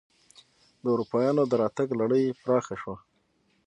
د 0.81 0.83
اروپایانو 0.93 1.43
دراتګ 1.51 1.87
لړۍ 1.99 2.23
پراخه 2.43 2.75
شوه. 2.81 2.95